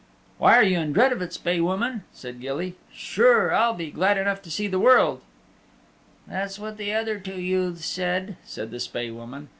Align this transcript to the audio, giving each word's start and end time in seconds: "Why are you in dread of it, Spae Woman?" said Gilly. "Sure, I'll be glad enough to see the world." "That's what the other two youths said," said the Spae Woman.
"Why 0.39 0.55
are 0.55 0.63
you 0.63 0.79
in 0.79 0.93
dread 0.93 1.11
of 1.13 1.21
it, 1.21 1.31
Spae 1.31 1.59
Woman?" 1.59 2.05
said 2.11 2.41
Gilly. 2.41 2.73
"Sure, 2.91 3.53
I'll 3.53 3.75
be 3.75 3.91
glad 3.91 4.17
enough 4.17 4.41
to 4.41 4.49
see 4.49 4.65
the 4.67 4.79
world." 4.79 5.21
"That's 6.25 6.57
what 6.57 6.77
the 6.77 6.91
other 6.91 7.19
two 7.19 7.39
youths 7.39 7.85
said," 7.85 8.35
said 8.43 8.71
the 8.71 8.79
Spae 8.79 9.11
Woman. 9.11 9.49